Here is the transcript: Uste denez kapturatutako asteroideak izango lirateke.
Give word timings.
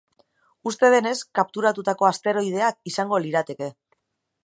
Uste 0.71 0.89
denez 0.95 1.13
kapturatutako 1.41 2.09
asteroideak 2.11 2.93
izango 2.93 3.25
lirateke. 3.27 3.73